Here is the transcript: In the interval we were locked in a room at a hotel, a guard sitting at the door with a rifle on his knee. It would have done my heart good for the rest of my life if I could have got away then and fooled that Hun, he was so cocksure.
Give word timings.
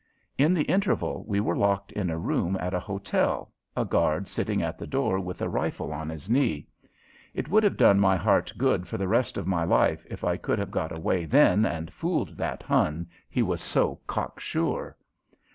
In 0.35 0.55
the 0.55 0.63
interval 0.63 1.23
we 1.27 1.39
were 1.39 1.55
locked 1.55 1.91
in 1.91 2.09
a 2.09 2.17
room 2.17 2.57
at 2.59 2.73
a 2.73 2.79
hotel, 2.79 3.51
a 3.77 3.85
guard 3.85 4.27
sitting 4.27 4.59
at 4.63 4.79
the 4.79 4.87
door 4.87 5.19
with 5.19 5.43
a 5.43 5.47
rifle 5.47 5.93
on 5.93 6.09
his 6.09 6.27
knee. 6.27 6.65
It 7.35 7.49
would 7.49 7.61
have 7.61 7.77
done 7.77 7.99
my 7.99 8.15
heart 8.15 8.51
good 8.57 8.87
for 8.87 8.97
the 8.97 9.07
rest 9.07 9.37
of 9.37 9.45
my 9.45 9.63
life 9.63 10.03
if 10.09 10.23
I 10.23 10.37
could 10.37 10.57
have 10.57 10.71
got 10.71 10.97
away 10.97 11.25
then 11.25 11.67
and 11.67 11.93
fooled 11.93 12.35
that 12.37 12.63
Hun, 12.63 13.09
he 13.29 13.43
was 13.43 13.61
so 13.61 13.99
cocksure. 14.07 14.97